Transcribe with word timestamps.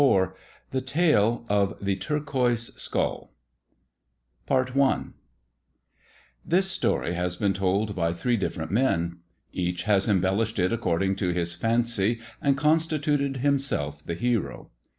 ■ 0.01 0.03
I: 0.03 0.31
^THE 0.75 0.83
TALE 0.83 1.45
OF 1.47 1.77
THE 1.79 1.95
TUEQUOISE 1.95 2.71
SKULL' 2.75 3.31
PART 4.47 4.75
I 4.75 5.03
THIS 6.43 6.71
story 6.71 7.13
has 7.13 7.37
been 7.37 7.53
told 7.53 7.95
by 7.95 8.11
three 8.11 8.35
different 8.35 8.71
men. 8.71 9.19
Each 9.53 9.85
ha^ 9.85 10.07
embellished 10.09 10.57
it 10.57 10.73
according 10.73 11.17
to 11.17 11.29
his 11.29 11.53
fancy, 11.53 12.19
and 12.41 12.57
con 12.57 12.79
stituted 12.79 13.37
himself 13.41 14.03
the 14.03 14.15
hero. 14.15 14.71